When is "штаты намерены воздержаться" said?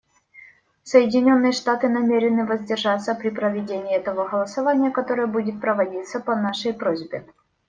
1.51-3.13